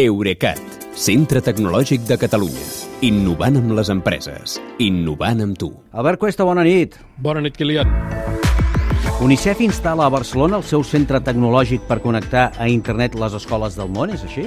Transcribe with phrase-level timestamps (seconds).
[0.00, 0.60] Eurecat,
[0.96, 2.62] centre tecnològic de Catalunya.
[3.04, 4.54] Innovant amb les empreses.
[4.80, 5.68] Innovant amb tu.
[5.92, 6.96] Albert Cuesta, bona nit.
[7.20, 7.90] Bona nit, Kilian.
[9.20, 13.92] UNICEF instal·la a Barcelona el seu centre tecnològic per connectar a internet les escoles del
[13.92, 14.46] món, és així?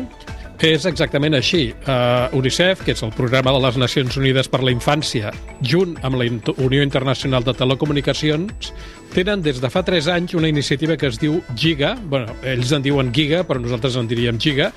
[0.64, 1.68] És exactament així.
[1.84, 6.18] Uh, UNICEF, que és el programa de les Nacions Unides per la Infància, junt amb
[6.18, 8.74] la Unió Internacional de Telecomunicacions,
[9.14, 12.86] tenen des de fa 3 anys una iniciativa que es diu GIGA, bueno, ells en
[12.86, 14.72] diuen GIGA, però nosaltres en diríem GIGA,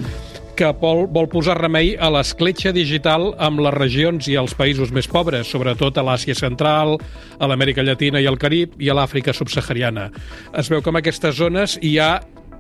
[0.57, 5.09] que vol, vol posar remei a l'escletxa digital amb les regions i els països més
[5.11, 6.97] pobres, sobretot a l'Àsia Central,
[7.39, 10.09] a l'Amèrica Llatina i al Carib i a l'Àfrica subsahariana.
[10.57, 12.11] Es veu que en aquestes zones hi ha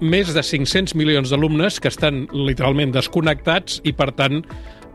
[0.00, 4.42] més de 500 milions d'alumnes que estan literalment desconnectats i, per tant,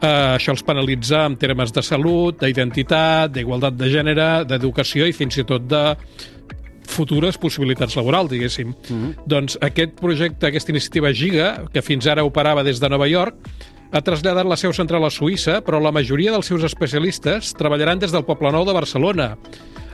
[0.02, 5.41] eh, això els penalitza en termes de salut, d'identitat, d'igualtat de gènere, d'educació i fins
[5.41, 5.84] i tot de
[6.91, 8.68] futures possibilitats laborals, diguéssim.
[8.68, 9.16] Mm -hmm.
[9.26, 13.36] Doncs aquest projecte, aquesta iniciativa Giga, que fins ara operava des de Nova York,
[13.91, 18.12] ha traslladat la seu central a Suïssa, però la majoria dels seus especialistes treballaran des
[18.12, 19.38] del Poble Nou de Barcelona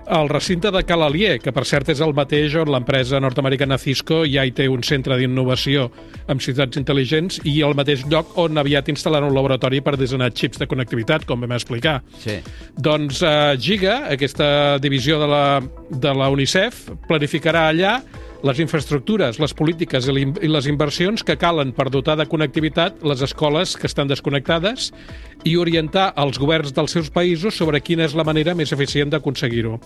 [0.08, 4.46] al recinte de Calalier, que per cert és el mateix on l'empresa nord-americana Cisco ja
[4.48, 5.88] hi té un centre d'innovació
[6.32, 10.62] amb ciutats intel·ligents i el mateix lloc on aviat instal·laran un laboratori per dissenyar xips
[10.62, 12.00] de connectivitat, com vam explicar.
[12.24, 12.40] Sí.
[12.78, 15.44] Doncs uh, Giga, aquesta divisió de la,
[15.92, 17.98] de la UNICEF, planificarà allà
[18.46, 23.76] les infraestructures, les polítiques i les inversions que calen per dotar de connectivitat les escoles
[23.78, 24.92] que estan desconnectades
[25.48, 29.78] i orientar els governs dels seus països sobre quina és la manera més eficient d'aconseguir-ho.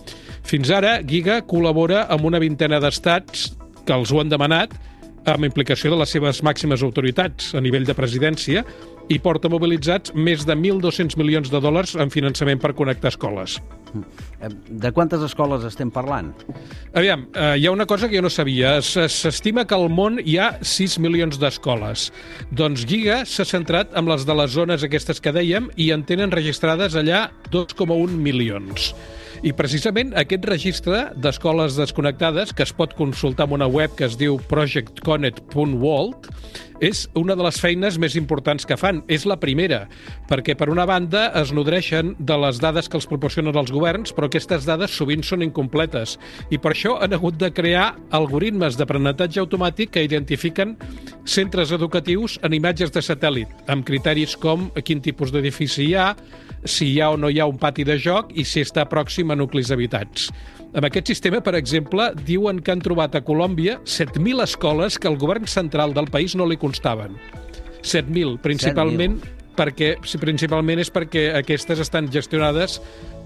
[0.44, 3.52] Fins ara, Giga col·labora amb una vintena d'estats
[3.86, 4.74] que els ho han demanat
[5.28, 8.64] amb implicació de les seves màximes autoritats a nivell de presidència
[9.10, 13.58] i porta mobilitzats més de 1.200 milions de dòlars en finançament per connectar escoles.
[14.68, 16.30] De quantes escoles estem parlant?
[16.96, 18.78] Aviam, eh, hi ha una cosa que jo no sabia.
[18.82, 22.10] S'estima que al món hi ha 6 milions d'escoles.
[22.50, 26.32] Doncs Giga s'ha centrat en les de les zones aquestes que dèiem i en tenen
[26.32, 28.94] registrades allà 2,1 milions.
[29.42, 34.14] I precisament aquest registre d'escoles desconnectades, que es pot consultar en una web que es
[34.14, 36.28] diu projectconnect.world,
[36.78, 39.00] és una de les feines més importants que fan.
[39.10, 39.88] És la primera,
[40.30, 44.30] perquè per una banda es nodreixen de les dades que els proporcionen els governs, però
[44.30, 46.20] aquestes dades sovint són incompletes.
[46.54, 50.76] I per això han hagut de crear algoritmes d'aprenentatge automàtic que identifiquen
[51.26, 56.12] centres educatius en imatges de satèl·lit, amb criteris com quin tipus d'edifici hi ha,
[56.64, 59.32] si hi ha o no hi ha un pati de joc i si està pròxim
[59.32, 60.30] a nuclis habitats.
[60.72, 65.18] Amb aquest sistema, per exemple, diuen que han trobat a Colòmbia 7.000 escoles que el
[65.20, 67.18] govern central del país no li constaven.
[67.82, 72.78] 7.000, principalment 7 perquè principalment és perquè aquestes estan gestionades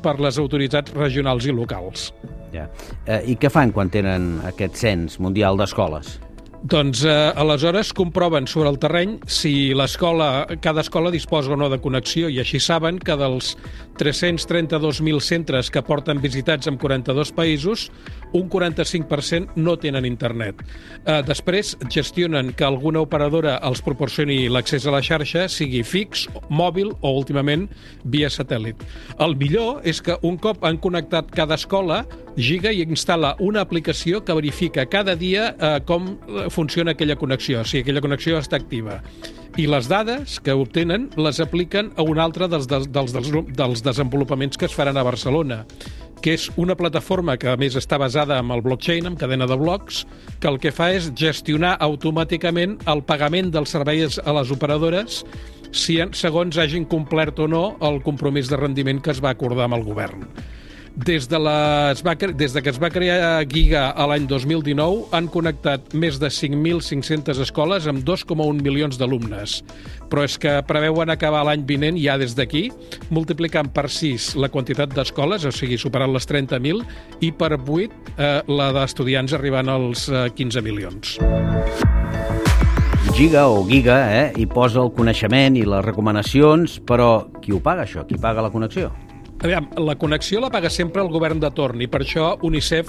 [0.02, 2.10] per les autoritats regionals i locals.
[2.54, 2.66] Ja.
[3.06, 6.16] Eh, I què fan quan tenen aquest cens mundial d'escoles?
[6.62, 11.78] Doncs eh, aleshores comproven sobre el terreny si l'escola, cada escola disposa o no de
[11.82, 13.54] connexió i així saben que dels
[14.00, 17.86] 332.000 centres que porten visitats en 42 països,
[18.32, 20.64] un 45% no tenen internet.
[21.04, 26.94] Eh, després gestionen que alguna operadora els proporcioni l'accés a la xarxa, sigui fix, mòbil
[27.00, 27.68] o últimament
[28.04, 28.80] via satèl·lit.
[29.20, 32.04] El millor és que un cop han connectat cada escola,
[32.36, 36.10] Giga i instal·la una aplicació que verifica cada dia eh, com
[36.50, 39.02] funciona aquella connexió, si aquella connexió està activa.
[39.56, 44.58] I les dades que obtenen les apliquen a un altre dels, dels, dels, dels desenvolupaments
[44.60, 45.64] que es faran a Barcelona
[46.24, 49.54] que és una plataforma que a més està basada en el blockchain, en cadena de
[49.60, 50.00] blocs,
[50.40, 55.20] que el que fa és gestionar automàticament el pagament dels serveis a les operadores
[55.76, 59.78] si segons hagin complert o no el compromís de rendiment que es va acordar amb
[59.78, 60.24] el govern.
[60.96, 65.10] Des de, la, es va, des de que es va crear Giga a l'any 2019,
[65.12, 69.58] han connectat més de 5.500 escoles amb 2,1 milions d'alumnes.
[70.08, 72.70] Però és que preveuen acabar l'any vinent, ja des d'aquí,
[73.12, 76.80] multiplicant per 6 la quantitat d'escoles, o sigui, superant les 30.000,
[77.20, 81.18] i per 8 eh, la d'estudiants arribant als eh, 15 milions.
[83.16, 87.84] Giga o Giga, eh, hi posa el coneixement i les recomanacions, però qui ho paga,
[87.84, 88.08] això?
[88.08, 88.94] Qui paga la connexió?
[89.46, 92.88] Aviam, la connexió la paga sempre el govern de torn i per això UNICEF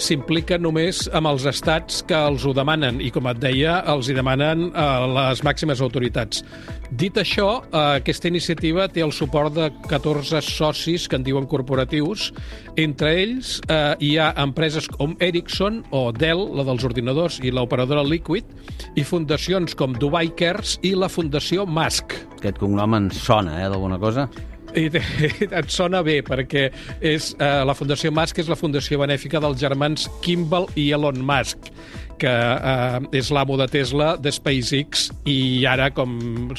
[0.00, 4.14] s'implica només amb els estats que els ho demanen i, com et deia, els hi
[4.16, 6.40] demanen eh, les màximes autoritats.
[6.88, 12.30] Dit això, eh, aquesta iniciativa té el suport de 14 socis que en diuen corporatius.
[12.80, 18.06] Entre ells eh, hi ha empreses com Ericsson o Dell, la dels ordinadors, i l'operadora
[18.08, 18.48] Liquid,
[18.96, 22.16] i fundacions com Dubai Cares i la Fundació Musk.
[22.38, 24.30] Aquest cognom en sona, eh, d'alguna cosa?
[24.76, 26.68] I et sona bé, perquè
[27.00, 31.70] és, eh, la Fundació Musk és la fundació benèfica dels germans Kimball i Elon Musk,
[32.20, 36.18] que eh, és l'amo de Tesla, de SpaceX i ara, com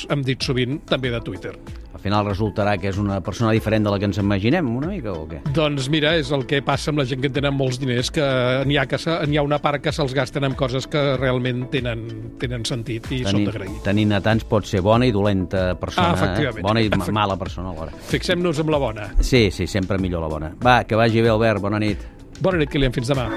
[0.09, 1.55] hem dit sovint, també de Twitter.
[2.01, 5.11] Al final resultarà que és una persona diferent de la que ens imaginem, una mica,
[5.13, 5.43] o què?
[5.53, 8.23] Doncs mira, és el que passa amb la gent que tenen molts diners, que
[8.65, 12.01] n'hi ha, que se, ha una part que se'ls gasten en coses que realment tenen,
[12.41, 13.75] tenen sentit i són d'agrair.
[13.85, 16.57] Tenint a tants pot ser bona i dolenta persona, Ah, efectivament.
[16.57, 16.65] eh?
[16.65, 17.93] bona i Efect- mala persona alhora.
[18.09, 19.05] Fixem-nos amb la bona.
[19.19, 20.51] Sí, sí, sempre millor la bona.
[20.65, 21.99] Va, que vagi bé, Albert, bona nit.
[22.41, 22.91] Bona nit, Kilian.
[22.97, 23.29] Fins demà.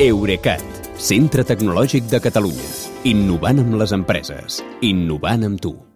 [0.00, 0.64] Eurecat,
[0.96, 2.72] centre tecnològic de Catalunya.
[3.04, 4.64] Innovant amb les empreses.
[4.80, 5.89] Innovant amb tu.